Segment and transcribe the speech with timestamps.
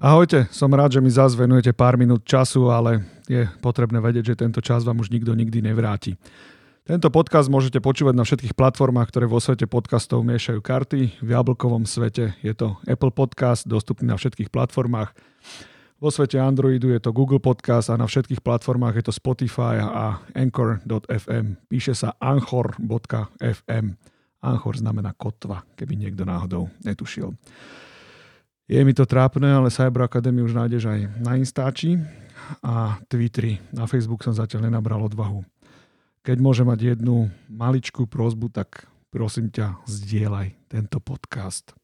[0.00, 4.40] Ahojte, som rád, že mi zase venujete pár minút času, ale je potrebné vedieť, že
[4.40, 6.16] tento čas vám už nikto nikdy nevráti.
[6.88, 11.20] Tento podcast môžete počúvať na všetkých platformách, ktoré vo svete podcastov miešajú karty.
[11.20, 15.12] V jablkovom svete je to Apple Podcast, dostupný na všetkých platformách.
[16.00, 20.16] Vo svete Androidu je to Google Podcast a na všetkých platformách je to Spotify a
[20.32, 21.60] Anchor.fm.
[21.68, 23.86] Píše sa anchor.fm.
[24.40, 27.36] Anchor znamená kotva, keby niekto náhodou netušil.
[28.70, 31.98] Je mi to trápne, ale Cyber Academy už nájdeš aj na Instači
[32.62, 33.58] a Twitteri.
[33.74, 35.42] Na Facebook som zatiaľ nenabral odvahu.
[36.22, 41.74] Keď môžem mať jednu maličkú prozbu, tak prosím ťa, zdieľaj tento podcast.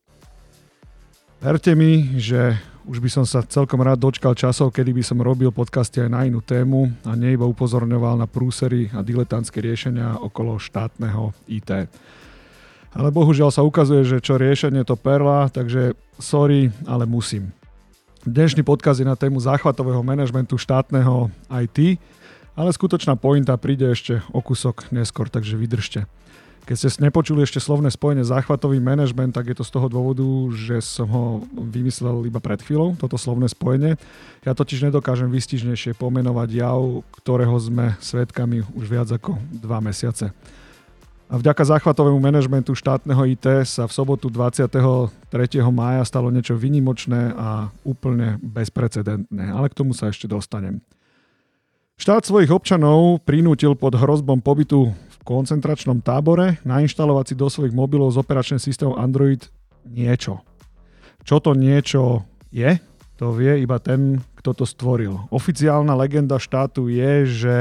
[1.43, 2.55] Verte mi, že
[2.87, 6.23] už by som sa celkom rád dočkal časov, kedy by som robil podcasty aj na
[6.23, 11.91] inú tému a nie iba upozorňoval na prúsery a diletantské riešenia okolo štátneho IT.
[12.97, 17.53] Ale bohužiaľ sa ukazuje, že čo riešenie to perla, takže sorry, ale musím.
[18.25, 22.01] Dnešný podkaz je na tému záchvatového manažmentu štátneho IT,
[22.57, 26.09] ale skutočná pointa príde ešte o kusok neskôr, takže vydržte.
[26.65, 30.81] Keď ste nepočuli ešte slovné spojenie záchvatový manažment, tak je to z toho dôvodu, že
[30.81, 34.01] som ho vymyslel iba pred chvíľou, toto slovné spojenie.
[34.43, 40.33] Ja totiž nedokážem vystižnejšie pomenovať jav, ktorého sme svetkami už viac ako dva mesiace.
[41.27, 45.11] A vďaka záchvatovému manažmentu štátneho IT sa v sobotu 23.
[45.75, 50.79] mája stalo niečo vynimočné a úplne bezprecedentné, ale k tomu sa ešte dostanem.
[51.99, 58.15] Štát svojich občanov prinútil pod hrozbom pobytu v koncentračnom tábore nainštalovať si do svojich mobilov
[58.15, 59.43] z operačných systémov Android
[59.83, 60.47] niečo.
[61.27, 62.23] Čo to niečo
[62.55, 62.79] je,
[63.19, 65.27] to vie iba ten, kto to stvoril.
[65.35, 67.57] Oficiálna legenda štátu je, že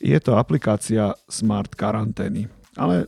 [0.00, 2.48] je to aplikácia Smart Karantény.
[2.74, 3.06] Ale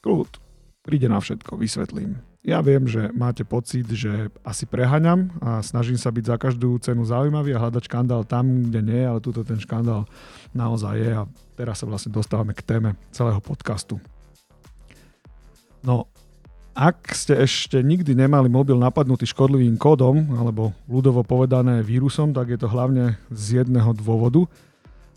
[0.00, 0.40] kľud,
[0.80, 2.16] príde na všetko, vysvetlím.
[2.40, 7.04] Ja viem, že máte pocit, že asi prehaňam a snažím sa byť za každú cenu
[7.04, 10.08] zaujímavý a hľadať škandál tam, kde nie, ale tuto ten škandál
[10.56, 14.00] naozaj je a teraz sa vlastne dostávame k téme celého podcastu.
[15.84, 16.08] No,
[16.72, 22.58] ak ste ešte nikdy nemali mobil napadnutý škodlivým kódom, alebo ľudovo povedané vírusom, tak je
[22.64, 24.48] to hlavne z jedného dôvodu–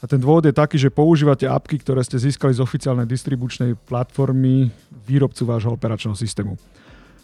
[0.04, 4.68] a ten dôvod je taký, že používate apky, ktoré ste získali z oficiálnej distribučnej platformy
[5.08, 6.60] výrobcu vášho operačného systému.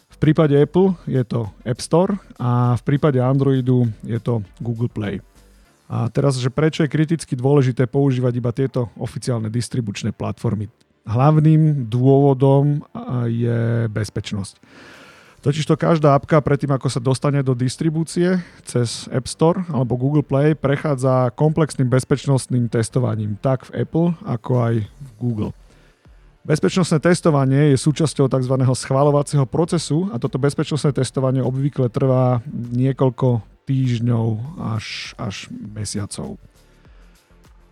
[0.08, 5.20] V prípade Apple je to App Store a v prípade Androidu je to Google Play.
[5.92, 10.72] A teraz, že prečo je kriticky dôležité používať iba tieto oficiálne distribučné platformy?
[11.04, 12.80] Hlavným dôvodom
[13.28, 14.56] je bezpečnosť.
[15.40, 20.52] Totižto každá apka predtým, ako sa dostane do distribúcie cez App Store alebo Google Play,
[20.52, 25.56] prechádza komplexným bezpečnostným testovaním, tak v Apple, ako aj v Google.
[26.44, 28.54] Bezpečnostné testovanie je súčasťou tzv.
[28.76, 34.26] schvalovacieho procesu a toto bezpečnostné testovanie obvykle trvá niekoľko týždňov
[34.60, 36.36] až, až mesiacov.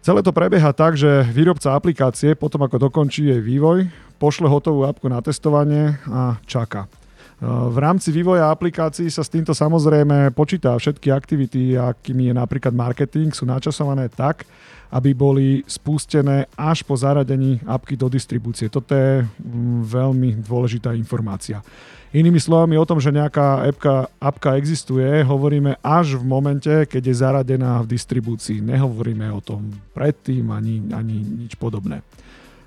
[0.00, 5.05] Celé to prebieha tak, že výrobca aplikácie potom ako dokončí jej vývoj, pošle hotovú apku
[5.12, 6.89] na testovanie a čaká.
[7.38, 13.31] V rámci vývoja aplikácií sa s týmto samozrejme počíta všetky aktivity, akými je napríklad marketing,
[13.31, 14.43] sú načasované tak,
[14.91, 18.66] aby boli spustené až po zaradení apky do distribúcie.
[18.66, 21.62] Toto je mm, veľmi dôležitá informácia.
[22.10, 27.20] Inými slovami o tom, že nejaká appka, appka existuje, hovoríme až v momente, keď je
[27.20, 28.65] zaradená v distribúcii.
[28.65, 32.03] Nehovoríme o tom predtým ani, ani nič podobné.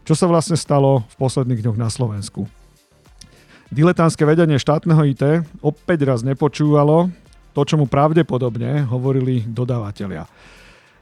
[0.07, 2.60] Čo sa vlastne stalo v posledných dňoch na Slovensku?
[3.71, 7.07] Diletánske vedenie štátneho IT opäť raz nepočúvalo
[7.55, 10.27] to, čo mu pravdepodobne hovorili dodávateľia.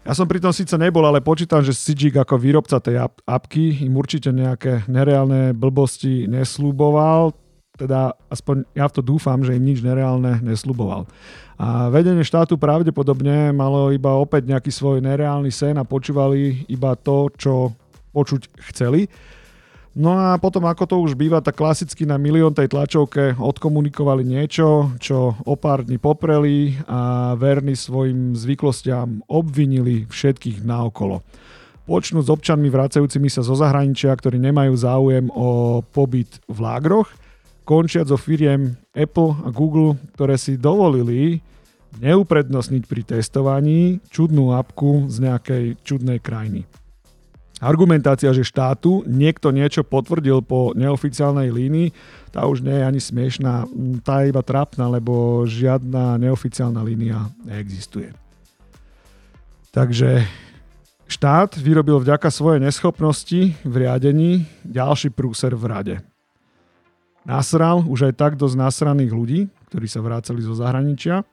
[0.06, 3.98] Ja som pri tom síce nebol, ale počítam, že Sijik ako výrobca tej apky im
[3.98, 7.34] určite nejaké nereálne blbosti neslúboval,
[7.74, 11.10] teda aspoň ja v to dúfam, že im nič nereálne nesľuboval.
[11.58, 17.34] A vedenie štátu pravdepodobne malo iba opäť nejaký svoj nereálny sen a počúvali iba to,
[17.34, 17.74] čo
[18.14, 19.10] počuť chceli
[19.98, 24.94] No a potom, ako to už býva, tak klasicky na milión tej tlačovke odkomunikovali niečo,
[25.02, 31.26] čo o pár dní popreli a verní svojim zvyklostiam obvinili všetkých naokolo.
[31.90, 37.10] Počnú s občanmi vracajúcimi sa zo zahraničia, ktorí nemajú záujem o pobyt v lágroch,
[37.66, 41.42] končiať zo firiem Apple a Google, ktoré si dovolili
[41.98, 46.70] neuprednostniť pri testovaní čudnú apku z nejakej čudnej krajiny.
[47.60, 51.92] Argumentácia, že štátu niekto niečo potvrdil po neoficiálnej línii,
[52.32, 53.68] tá už nie je ani smiešná,
[54.00, 58.16] tá je iba trápna, lebo žiadna neoficiálna línia neexistuje.
[59.76, 60.24] Takže
[61.12, 65.96] štát vyrobil vďaka svojej neschopnosti v riadení ďalší prúser v rade.
[67.28, 71.28] Nasral už aj tak dosť nasraných ľudí, ktorí sa vrácali zo zahraničia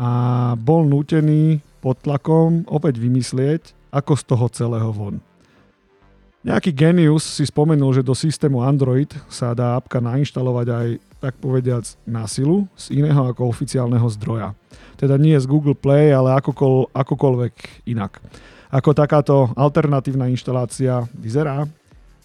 [0.00, 0.10] a
[0.56, 5.22] bol nútený pod tlakom opäť vymyslieť, ako z toho celého von.
[6.42, 10.88] Nejaký genius si spomenul, že do systému Android sa dá apka nainštalovať aj,
[11.22, 14.58] tak povediac, na silu z iného ako oficiálneho zdroja.
[14.98, 18.18] Teda nie z Google Play, ale akokol, akokoľvek inak.
[18.74, 21.70] Ako takáto alternatívna inštalácia vyzerá?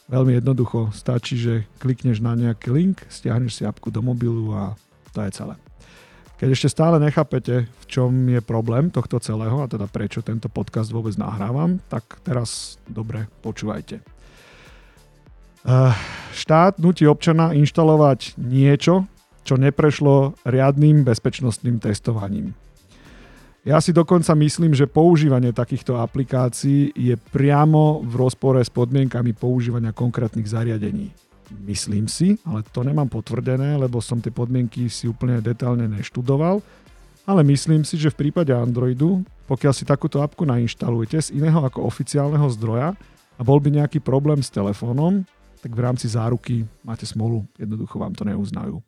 [0.09, 0.89] Veľmi jednoducho.
[0.89, 4.73] Stačí, že klikneš na nejaký link, stiahneš si apku do mobilu a
[5.13, 5.53] to je celé.
[6.41, 10.89] Keď ešte stále nechápete, v čom je problém tohto celého, a teda prečo tento podcast
[10.89, 14.01] vôbec nahrávam, tak teraz dobre počúvajte.
[14.01, 15.93] Eh,
[16.33, 19.05] štát nutí občana inštalovať niečo,
[19.45, 22.57] čo neprešlo riadným bezpečnostným testovaním.
[23.61, 29.93] Ja si dokonca myslím, že používanie takýchto aplikácií je priamo v rozpore s podmienkami používania
[29.93, 31.13] konkrétnych zariadení.
[31.51, 36.63] Myslím si, ale to nemám potvrdené, lebo som tie podmienky si úplne detálne neštudoval,
[37.27, 41.85] ale myslím si, že v prípade Androidu, pokiaľ si takúto apku nainštalujete z iného ako
[41.85, 42.97] oficiálneho zdroja
[43.37, 45.21] a bol by nejaký problém s telefónom,
[45.61, 48.81] tak v rámci záruky máte smolu, jednoducho vám to neuznajú.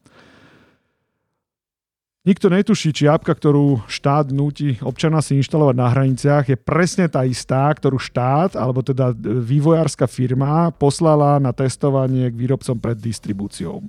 [2.23, 7.27] Nikto netuší, či apka, ktorú štát núti občana si inštalovať na hraniciach, je presne tá
[7.27, 13.83] istá, ktorú štát, alebo teda vývojárska firma poslala na testovanie k výrobcom pred distribúciou.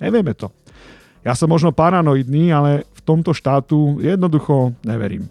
[0.00, 0.48] Nevieme to.
[1.28, 5.28] Ja som možno paranoidný, ale v tomto štátu jednoducho neverím.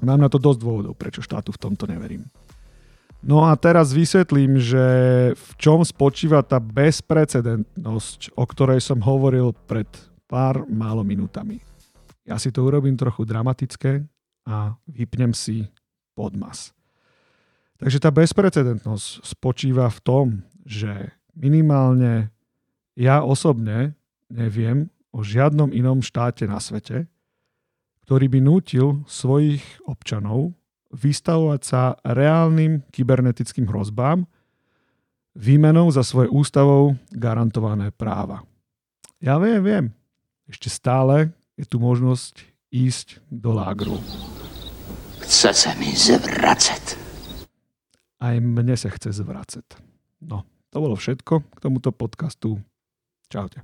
[0.00, 2.24] Mám na to dosť dôvodov, prečo štátu v tomto neverím.
[3.20, 4.84] No a teraz vysvetlím, že
[5.36, 9.88] v čom spočíva tá bezprecedentnosť, o ktorej som hovoril pred
[10.24, 11.60] pár málo minútami.
[12.24, 14.04] Ja si to urobím trochu dramatické
[14.48, 15.68] a vypnem si
[16.16, 16.72] podmas.
[17.76, 20.26] Takže tá bezprecedentnosť spočíva v tom,
[20.64, 22.32] že minimálne
[22.96, 23.98] ja osobne
[24.32, 27.04] neviem o žiadnom inom štáte na svete,
[28.08, 30.54] ktorý by nútil svojich občanov
[30.94, 34.24] vystavovať sa reálnym kybernetickým hrozbám
[35.34, 38.46] výmenou za svoje ústavou garantované práva.
[39.18, 39.86] Ja viem, viem.
[40.46, 42.42] Ešte stále je tu možnosť
[42.74, 43.98] ísť do lágru.
[45.22, 46.98] Chce sa mi zvracať.
[48.18, 49.78] Aj mne sa chce zvracať.
[50.24, 50.42] No,
[50.72, 52.58] to bolo všetko k tomuto podcastu.
[53.30, 53.62] Čaute.